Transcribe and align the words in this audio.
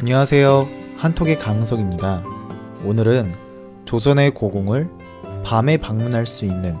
안녕하세요. 0.00 0.66
한톡의 0.96 1.38
강석입니다. 1.38 2.24
오늘은 2.86 3.34
조선의 3.84 4.30
고궁을 4.30 4.88
밤에 5.44 5.76
방문할 5.76 6.24
수 6.24 6.46
있는 6.46 6.74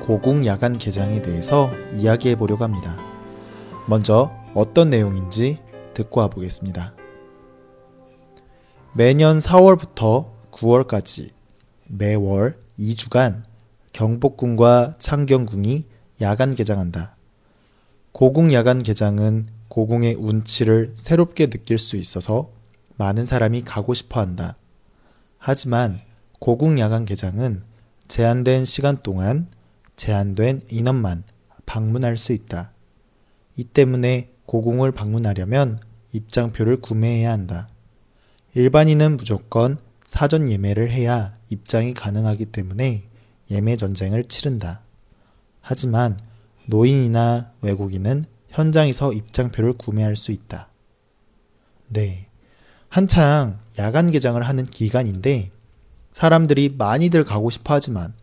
고궁 0.00 0.46
야간 0.46 0.72
개장에 0.72 1.20
대해서 1.20 1.70
이야기해 1.92 2.36
보려고 2.36 2.64
합니다. 2.64 2.96
먼저 3.86 4.32
어떤 4.54 4.88
내용인지 4.88 5.58
듣고 5.92 6.20
와 6.20 6.28
보겠습니다. 6.28 6.94
매년 8.94 9.40
4월부터 9.40 10.30
9월까지 10.50 11.28
매월 11.86 12.58
2주간 12.78 13.42
경복궁과 13.92 14.94
창경궁이 14.98 15.84
야간 16.22 16.54
개장한다. 16.54 17.14
고궁 18.12 18.54
야간 18.54 18.82
개장은 18.82 19.57
고궁의 19.68 20.14
운치를 20.14 20.92
새롭게 20.94 21.48
느낄 21.48 21.78
수 21.78 21.96
있어서 21.96 22.50
많은 22.96 23.24
사람이 23.24 23.62
가고 23.62 23.94
싶어 23.94 24.20
한다. 24.20 24.56
하지만 25.38 26.00
고궁 26.40 26.78
야간 26.78 27.04
개장은 27.04 27.62
제한된 28.08 28.64
시간 28.64 28.98
동안 29.02 29.48
제한된 29.96 30.62
인원만 30.70 31.24
방문할 31.66 32.16
수 32.16 32.32
있다. 32.32 32.72
이 33.56 33.64
때문에 33.64 34.30
고궁을 34.46 34.92
방문하려면 34.92 35.78
입장표를 36.12 36.80
구매해야 36.80 37.32
한다. 37.32 37.68
일반인은 38.54 39.16
무조건 39.16 39.78
사전 40.04 40.48
예매를 40.48 40.90
해야 40.90 41.34
입장이 41.50 41.92
가능하기 41.92 42.46
때문에 42.46 43.04
예매 43.50 43.76
전쟁을 43.76 44.24
치른다. 44.24 44.80
하지만 45.60 46.18
노인이나 46.66 47.52
외국인은 47.60 48.24
현장에서 48.48 49.12
입장표를 49.12 49.72
구매할 49.74 50.16
수 50.16 50.32
있다. 50.32 50.68
네. 51.88 52.28
한창 52.88 53.58
야간 53.78 54.10
개장을 54.10 54.40
하는 54.42 54.64
기간인데 54.64 55.50
사람들이 56.12 56.74
많이들 56.76 57.24
가고 57.24 57.50
싶어 57.50 57.74
하지만 57.74 58.14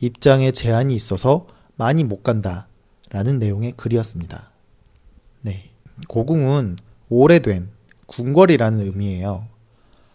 입장에 0.00 0.50
제한이 0.50 0.94
있어서 0.94 1.46
많이 1.76 2.04
못 2.04 2.22
간다. 2.22 2.68
라는 3.10 3.38
내용의 3.38 3.72
글이었습니다. 3.72 4.50
네. 5.42 5.70
고궁은 6.08 6.76
오래된 7.10 7.68
궁궐이라는 8.06 8.80
의미예요. 8.80 9.46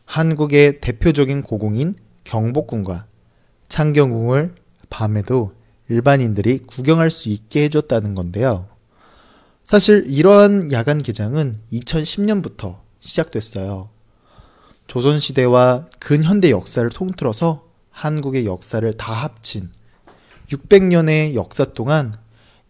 한국의 0.05 0.81
대표적인 0.81 1.43
고궁인 1.43 1.95
경복궁과 2.23 3.05
창경궁을 3.67 4.55
밤에도 4.89 5.53
일반인들이 5.89 6.59
구경할 6.59 7.11
수 7.11 7.29
있게 7.29 7.65
해줬다는 7.65 8.15
건데요. 8.15 8.67
사실 9.67 10.05
이러한 10.07 10.71
야간 10.71 10.97
개장은 10.97 11.53
2010년부터 11.73 12.79
시작됐어요. 13.01 13.89
조선시대와 14.87 15.87
근현대 15.99 16.51
역사를 16.51 16.89
통틀어서 16.89 17.67
한국의 17.91 18.45
역사를 18.45 18.93
다 18.93 19.11
합친 19.11 19.69
600년의 20.47 21.33
역사 21.33 21.65
동안 21.65 22.15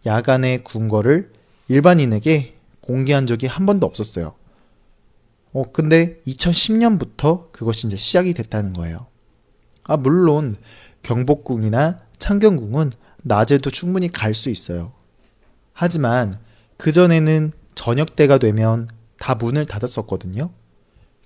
야간의 0.06 0.64
궁궐을 0.64 1.30
일반인에게 1.68 2.56
공개한 2.80 3.28
적이 3.28 3.46
한 3.46 3.64
번도 3.64 3.86
없었어요. 3.86 4.34
어, 5.52 5.64
근데 5.72 6.18
2010년부터 6.26 7.52
그것이 7.52 7.86
이제 7.86 7.96
시작이 7.96 8.34
됐다는 8.34 8.72
거예요. 8.72 9.06
아, 9.84 9.96
물론 9.96 10.56
경복궁이나 11.04 12.00
창경궁은 12.18 12.90
낮에도 13.18 13.70
충분히 13.70 14.10
갈 14.10 14.34
수 14.34 14.50
있어요. 14.50 14.92
하지만 15.72 16.47
그전에는 16.78 17.52
저녁 17.74 18.16
때가 18.16 18.38
되면 18.38 18.88
다 19.18 19.34
문을 19.34 19.66
닫았었거든요. 19.66 20.50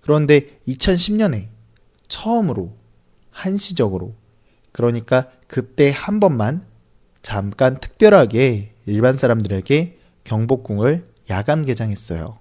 그런데 0.01 0.59
2010년에 0.67 1.49
처음으로 2.09 2.75
한시적으로 3.31 4.15
그러니까 4.73 5.29
그때 5.47 5.91
한 5.91 6.21
번만 6.21 6.67
잠깐 7.23 7.79
특별하게 7.79 8.75
일반 8.87 9.15
사람들에게 9.15 9.99
경복궁을 10.25 11.07
야간 11.31 11.65
개장했어요. 11.65 12.39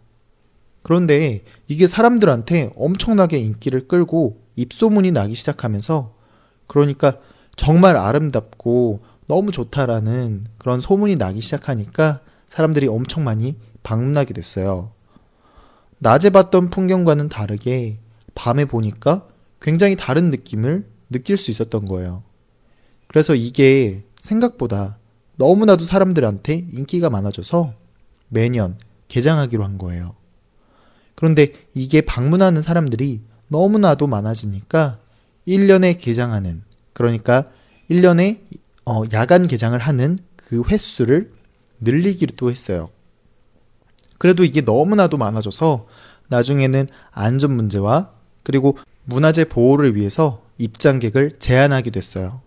그런데 0.82 1.44
이게 1.68 1.86
사람들한테 1.86 2.74
엄청나게 2.76 3.38
인기를 3.38 3.88
끌고 3.88 4.42
입소문이 4.56 5.12
나기 5.12 5.36
시작하면서 5.36 6.16
그러니까 6.68 7.18
정말 7.56 7.96
아름답고 7.96 9.02
너무 9.28 9.52
좋다라는 9.52 10.46
그런 10.58 10.80
소문이 10.80 11.18
나기 11.18 11.42
시작하니까 11.42 12.22
사람들이 12.52 12.88
엄청 12.88 13.24
많이 13.24 13.56
방문하게 13.82 14.34
됐어요. 14.34 14.92
낮에 16.00 16.32
봤던 16.32 16.70
풍경과는 16.70 17.30
다르게 17.30 18.00
밤에 18.36 18.66
보니까 18.66 19.26
굉장히 19.62 19.96
다른 19.96 20.30
느낌을 20.32 20.86
느낄 21.10 21.38
수 21.38 21.50
있었던 21.50 21.86
거예요. 21.86 22.24
그래서 23.08 23.36
이게 23.36 24.04
생각보다 24.20 24.98
너무나도 25.38 25.86
사람들한테 25.86 26.68
인기가 26.74 27.10
많아져서 27.10 27.74
매년 28.28 28.78
개장하기로 29.08 29.64
한 29.64 29.78
거예요. 29.78 30.14
그런데 31.16 31.54
이게 31.74 32.02
방문하는 32.02 32.62
사람들이 32.62 33.22
너무나도 33.48 34.08
많아지니까 34.08 35.00
1년에 35.48 35.98
개장하는, 35.98 36.64
그러니까 36.92 37.50
1년에 37.90 38.42
어, 38.86 39.04
야간 39.14 39.48
개장을 39.48 39.78
하는 39.80 40.18
그 40.36 40.64
횟수를 40.68 41.32
늘리기도 41.81 42.50
했어요. 42.50 42.90
그래도 44.18 44.44
이게 44.44 44.62
너무나도 44.62 45.18
많아져서 45.18 45.88
나중에는 46.30 46.88
안전 47.12 47.56
문제와 47.56 48.12
그리고 48.44 48.78
문화재 49.03 49.46
보호를 49.46 49.96
위해서 49.96 50.44
입장객을 50.58 51.40
제한하게 51.40 51.90
됐어요. 51.90 52.41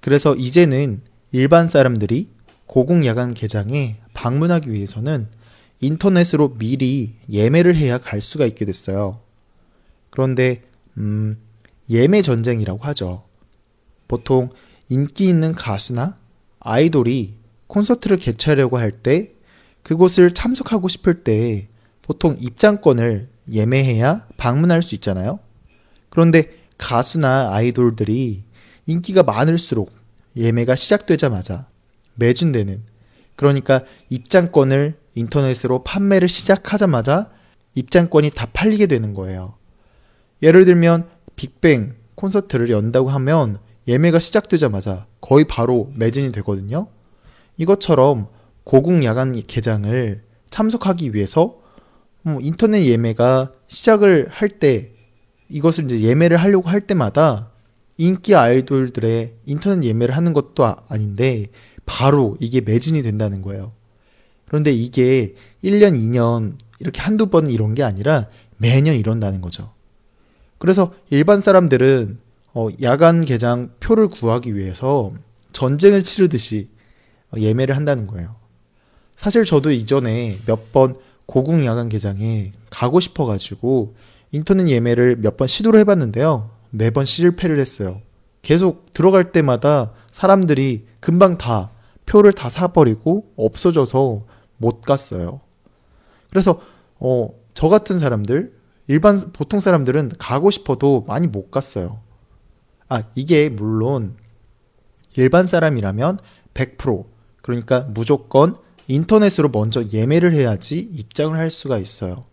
그래서 0.00 0.34
이제는 0.34 1.00
일반 1.32 1.68
사람들이 1.68 2.28
고궁 2.66 3.06
야간 3.06 3.32
개장에 3.34 3.96
방문하기 4.14 4.72
위해서는 4.72 5.28
인터넷으로 5.80 6.54
미리 6.54 7.14
예매를 7.30 7.76
해야 7.76 7.98
갈 7.98 8.20
수가 8.20 8.46
있게 8.46 8.64
됐어요. 8.64 9.20
그런데 10.10 10.62
음, 10.98 11.38
예매 11.88 12.22
전쟁이라고 12.22 12.80
하죠. 12.84 13.24
보통 14.08 14.50
인기 14.88 15.28
있는 15.28 15.52
가수나 15.52 16.18
아이돌이 16.58 17.39
콘서트를 17.70 18.18
개최하려고 18.18 18.78
할 18.78 18.90
때 19.02 19.32
그곳을 19.82 20.32
참석하고 20.32 20.88
싶을 20.88 21.24
때 21.24 21.68
보통 22.02 22.36
입장권을 22.38 23.28
예매해야 23.50 24.26
방문할 24.36 24.82
수 24.82 24.94
있잖아요. 24.96 25.38
그런데 26.10 26.50
가수나 26.76 27.52
아이돌들이 27.52 28.44
인기가 28.86 29.22
많을수록 29.22 29.92
예매가 30.36 30.76
시작되자마자 30.76 31.66
매진되는 32.16 32.82
그러니까 33.36 33.84
입장권을 34.10 34.98
인터넷으로 35.14 35.82
판매를 35.82 36.28
시작하자마자 36.28 37.30
입장권이 37.74 38.30
다 38.30 38.46
팔리게 38.52 38.86
되는 38.86 39.14
거예요. 39.14 39.54
예를 40.42 40.64
들면 40.64 41.08
빅뱅 41.36 41.94
콘서트를 42.16 42.70
연다고 42.70 43.08
하면 43.08 43.58
예매가 43.88 44.18
시작되자마자 44.18 45.06
거의 45.20 45.44
바로 45.46 45.90
매진이 45.94 46.32
되거든요. 46.32 46.88
이것처럼 47.60 48.28
고궁 48.64 49.04
야간 49.04 49.32
개장을 49.32 50.22
참석하기 50.48 51.14
위해서 51.14 51.60
뭐 52.22 52.38
인터넷 52.40 52.84
예매가 52.84 53.52
시작을 53.68 54.28
할 54.30 54.48
때 54.48 54.92
이것을 55.48 55.84
이제 55.84 56.00
예매를 56.00 56.36
하려고 56.38 56.68
할 56.68 56.80
때마다 56.80 57.50
인기 57.98 58.34
아이돌들의 58.34 59.34
인터넷 59.44 59.86
예매를 59.86 60.16
하는 60.16 60.32
것도 60.32 60.64
아, 60.64 60.76
아닌데 60.88 61.48
바로 61.84 62.36
이게 62.40 62.60
매진이 62.60 63.02
된다는 63.02 63.42
거예요. 63.42 63.72
그런데 64.46 64.72
이게 64.72 65.34
1년, 65.62 65.96
2년 65.96 66.54
이렇게 66.78 67.00
한두 67.00 67.26
번 67.26 67.50
이런 67.50 67.74
게 67.74 67.82
아니라 67.82 68.26
매년 68.56 68.94
이런다는 68.94 69.40
거죠. 69.40 69.72
그래서 70.58 70.94
일반 71.10 71.40
사람들은 71.40 72.18
어, 72.54 72.68
야간 72.82 73.24
개장 73.24 73.70
표를 73.80 74.08
구하기 74.08 74.56
위해서 74.56 75.12
전쟁을 75.52 76.02
치르듯이 76.02 76.70
예매를 77.36 77.76
한다는 77.76 78.06
거예요. 78.06 78.36
사실 79.16 79.44
저도 79.44 79.70
이전에 79.70 80.40
몇 80.46 80.72
번 80.72 80.96
고궁 81.26 81.64
야간 81.64 81.88
개장에 81.88 82.52
가고 82.70 82.98
싶어가지고 83.00 83.94
인터넷 84.32 84.68
예매를 84.68 85.16
몇 85.16 85.36
번 85.36 85.46
시도를 85.48 85.80
해봤는데요. 85.80 86.50
매번 86.70 87.04
실패를 87.04 87.58
했어요. 87.60 88.00
계속 88.42 88.92
들어갈 88.94 89.32
때마다 89.32 89.92
사람들이 90.10 90.86
금방 91.00 91.36
다 91.38 91.70
표를 92.06 92.32
다 92.32 92.48
사버리고 92.48 93.30
없어져서 93.36 94.24
못 94.56 94.80
갔어요. 94.80 95.40
그래서 96.30 96.60
어, 96.98 97.30
저 97.54 97.68
같은 97.68 97.98
사람들 97.98 98.52
일반 98.88 99.32
보통 99.32 99.60
사람들은 99.60 100.12
가고 100.18 100.50
싶어도 100.50 101.04
많이 101.06 101.26
못 101.28 101.50
갔어요. 101.50 102.00
아, 102.88 103.02
이게 103.14 103.48
물론 103.48 104.16
일반 105.16 105.46
사람이라면 105.46 106.18
100% 106.54 107.04
그러니까 107.42 107.80
무조건 107.80 108.54
인터넷으로 108.86 109.48
먼저 109.52 109.84
예매를 109.84 110.32
해야지 110.34 110.78
입장을 110.78 111.38
할 111.38 111.50
수가 111.50 111.78
있어요. 111.78 112.24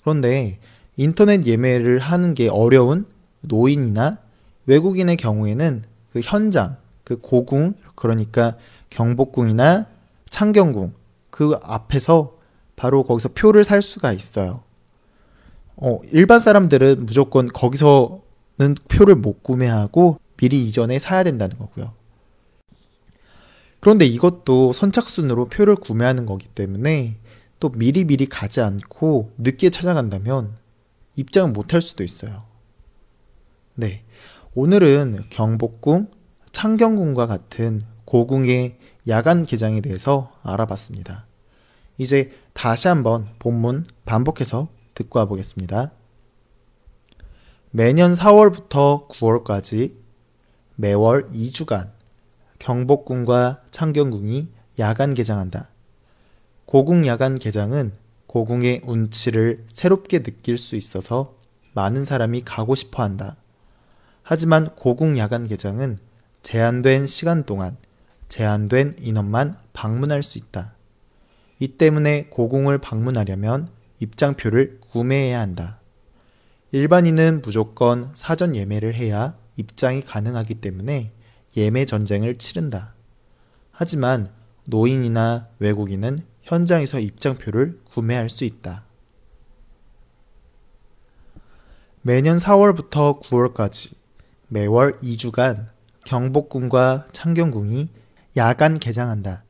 그런데 0.00 0.58
인터넷 0.96 1.46
예매를 1.46 1.98
하는 1.98 2.34
게 2.34 2.48
어려운 2.48 3.06
노인이나 3.40 4.18
외국인의 4.66 5.16
경우에는 5.16 5.84
그 6.12 6.20
현장, 6.22 6.76
그 7.04 7.18
고궁, 7.18 7.74
그러니까 7.94 8.56
경복궁이나 8.90 9.86
창경궁 10.28 10.92
그 11.30 11.58
앞에서 11.62 12.36
바로 12.76 13.04
거기서 13.04 13.30
표를 13.30 13.64
살 13.64 13.82
수가 13.82 14.12
있어요. 14.12 14.62
어, 15.76 15.98
일반 16.12 16.40
사람들은 16.40 17.04
무조건 17.04 17.48
거기서는 17.48 18.74
표를 18.88 19.14
못 19.14 19.42
구매하고 19.42 20.18
미리 20.36 20.64
이전에 20.66 20.98
사야 20.98 21.22
된다는 21.22 21.58
거고요. 21.58 21.92
그런데 23.86 24.04
이것도 24.04 24.72
선착순으로 24.72 25.44
표를 25.44 25.76
구매하는 25.76 26.26
거기 26.26 26.48
때문에 26.48 27.20
또 27.60 27.68
미리미리 27.68 28.26
가지 28.26 28.60
않고 28.60 29.30
늦게 29.38 29.70
찾아간다면 29.70 30.56
입장을 31.14 31.52
못할 31.52 31.80
수도 31.80 32.02
있어요. 32.02 32.42
네. 33.76 34.02
오늘은 34.56 35.26
경복궁, 35.30 36.10
창경궁과 36.50 37.26
같은 37.26 37.84
고궁의 38.06 38.76
야간 39.06 39.44
개장에 39.44 39.80
대해서 39.80 40.32
알아봤습니다. 40.42 41.26
이제 41.96 42.32
다시 42.54 42.88
한번 42.88 43.28
본문 43.38 43.86
반복해서 44.04 44.66
듣고 44.94 45.20
와보겠습니다. 45.20 45.92
매년 47.70 48.14
4월부터 48.14 49.06
9월까지 49.08 49.94
매월 50.74 51.28
2주간 51.28 51.95
경복궁과 52.66 53.62
창경궁이 53.70 54.48
야간 54.80 55.14
개장한다. 55.14 55.68
고궁 56.64 57.06
야간 57.06 57.36
개장은 57.36 57.92
고궁의 58.26 58.80
운치를 58.84 59.66
새롭게 59.68 60.24
느낄 60.24 60.58
수 60.58 60.74
있어서 60.74 61.36
많은 61.74 62.04
사람이 62.04 62.40
가고 62.40 62.74
싶어 62.74 63.04
한다. 63.04 63.36
하지만 64.24 64.74
고궁 64.74 65.16
야간 65.16 65.46
개장은 65.46 66.00
제한된 66.42 67.06
시간 67.06 67.44
동안 67.44 67.76
제한된 68.26 68.94
인원만 68.98 69.56
방문할 69.72 70.24
수 70.24 70.36
있다. 70.36 70.74
이 71.60 71.68
때문에 71.68 72.26
고궁을 72.30 72.78
방문하려면 72.78 73.68
입장표를 74.00 74.80
구매해야 74.80 75.38
한다. 75.38 75.78
일반인은 76.72 77.42
무조건 77.42 78.10
사전 78.12 78.56
예매를 78.56 78.96
해야 78.96 79.36
입장이 79.56 80.02
가능하기 80.02 80.56
때문에 80.56 81.12
예매 81.56 81.84
전쟁을 81.84 82.36
치른다. 82.36 82.94
하지만 83.70 84.30
노인이나 84.64 85.48
외국인은 85.58 86.18
현장에서 86.42 87.00
입장표를 87.00 87.80
구매할 87.84 88.28
수 88.28 88.44
있다. 88.44 88.84
매년 92.02 92.36
4월부터 92.36 93.20
9월까지 93.20 93.94
매월 94.48 94.96
2주간 94.98 95.68
경복궁과 96.04 97.08
창경궁이 97.12 97.88
야간 98.36 98.78
개장한다. 98.78 99.44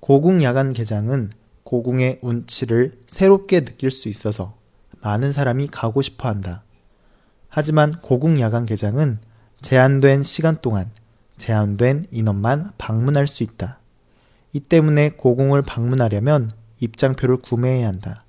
고궁 0.00 0.42
야간 0.42 0.72
개장은 0.72 1.30
고궁의 1.62 2.20
운치를 2.22 3.00
새롭게 3.06 3.60
느낄 3.60 3.90
수 3.90 4.08
있어서 4.08 4.56
많은 5.00 5.30
사람이 5.30 5.68
가고 5.68 6.02
싶어 6.02 6.28
한다. 6.28 6.64
하지만 7.48 8.00
고궁 8.00 8.40
야간 8.40 8.66
개장은 8.66 9.18
제한된 9.60 10.22
시간 10.22 10.60
동안 10.60 10.90
제한된 11.38 12.06
인원만 12.10 12.72
방문할 12.78 13.26
수 13.26 13.42
있다. 13.42 13.78
이 14.52 14.60
때문에 14.60 15.10
고궁을 15.10 15.62
방문하려면 15.62 16.50
입장표를 16.80 17.38
구매해야 17.38 17.88
한다. 17.88 18.24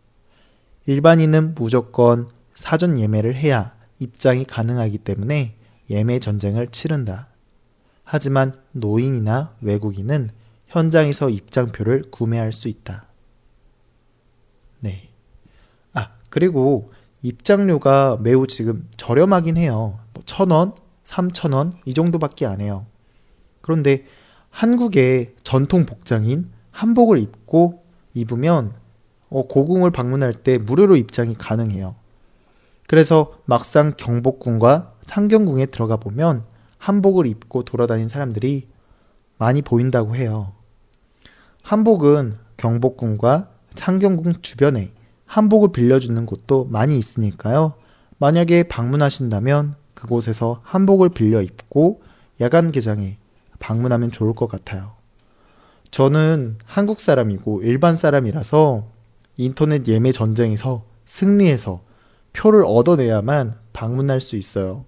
일반인은 0.86 1.56
무조건 1.56 2.30
사전 2.54 2.98
예매를 2.98 3.36
해야 3.36 3.76
입장이 4.00 4.46
가능하기 4.46 5.00
때문에 5.00 5.56
예매 5.90 6.20
전쟁을 6.20 6.68
치른다. 6.68 7.28
하지만 8.04 8.54
노인이나 8.72 9.54
외국인은 9.62 10.32
현장에서 10.68 11.30
입장표를 11.30 12.06
구매할 12.12 12.52
수 12.52 12.68
있다. 12.68 13.06
네. 14.80 15.10
아, 15.94 16.12
그리고 16.30 16.92
입장료가 17.22 18.18
매우 18.22 18.48
지금 18.48 18.88
저렴하긴 18.98 19.58
해요. 19.58 20.00
뭐 20.14 20.24
천 20.26 20.52
원, 20.52 20.74
삼천 21.04 21.54
원, 21.54 21.74
이 21.86 21.94
정도밖에 21.96 22.46
안 22.46 22.62
해요. 22.62 22.86
그런데 23.70 24.04
한국의 24.50 25.36
전통 25.44 25.86
복장인 25.86 26.50
한복을 26.72 27.20
입고 27.20 27.84
입으면 28.16 28.74
어, 29.30 29.46
고궁을 29.46 29.92
방문할 29.92 30.34
때 30.34 30.58
무료로 30.58 30.96
입장이 30.96 31.36
가능해요. 31.36 31.94
그래서 32.88 33.38
막상 33.46 33.94
경복궁과 33.96 34.96
창경궁에 35.06 35.68
들어가 35.68 35.98
보면 35.98 36.46
한복을 36.80 37.28
입고 37.28 37.64
돌아다니는 37.64 38.10
사람들이 38.10 38.68
많이 39.38 39.62
보인다고 39.62 40.16
해요. 40.16 40.54
한복은 41.62 42.40
경복궁과 42.58 43.50
창경궁 43.76 44.42
주변에 44.42 44.94
한복을 45.28 45.72
빌려주는 45.72 46.26
곳도 46.26 46.66
많이 46.72 46.98
있으니까요. 46.98 47.76
만약에 48.18 48.64
방문하신다면 48.64 49.76
그곳에서 49.94 50.60
한복을 50.64 51.10
빌려 51.10 51.44
입고 51.44 52.02
야간 52.42 52.72
개장에 52.72 53.20
방문하면 53.60 54.12
좋을 54.12 54.34
것 54.34 54.48
같아요. 54.48 54.94
저는 55.92 56.58
한국 56.66 57.02
사람이고 57.02 57.64
일반 57.64 57.96
사람이라서 57.96 58.88
인터넷 59.38 59.88
예매 59.88 60.12
전쟁에서 60.12 60.86
승리해서 61.06 61.82
표를 62.34 62.64
얻어내야만 62.66 63.56
방문할 63.74 64.22
수 64.22 64.36
있어요. 64.36 64.86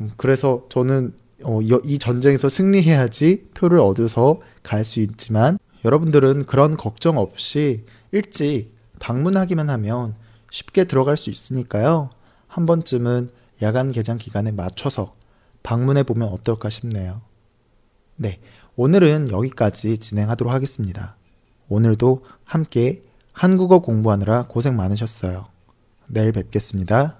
음, 0.00 0.10
그래서 0.16 0.66
저는 0.68 1.12
어, 1.44 1.60
이 1.62 1.98
전쟁에서 1.98 2.48
승리해야지 2.48 3.50
표를 3.54 3.78
얻어서 3.78 4.40
갈 4.62 4.84
수 4.84 5.00
있지만 5.00 5.58
여러분들은 5.84 6.46
그런 6.46 6.76
걱정 6.76 7.18
없이 7.18 7.84
일찍 8.10 8.74
방문하기만 8.98 9.70
하면 9.70 10.16
쉽게 10.50 10.84
들어갈 10.84 11.16
수 11.16 11.30
있으니까요. 11.30 12.10
한 12.48 12.66
번쯤은 12.66 13.30
야간 13.62 13.92
개장 13.92 14.18
기간에 14.18 14.50
맞춰서 14.50 15.14
방문해 15.62 16.02
보면 16.02 16.28
어떨까 16.28 16.70
싶네요. 16.70 17.20
네. 18.20 18.40
오늘은 18.74 19.30
여기까지 19.30 19.98
진행하도록 19.98 20.52
하겠습니다. 20.52 21.14
오늘도 21.68 22.24
함께 22.44 23.04
한국어 23.32 23.78
공부하느라 23.78 24.46
고생 24.48 24.76
많으셨어요. 24.76 25.46
내일 26.08 26.32
뵙겠습니다. 26.32 27.17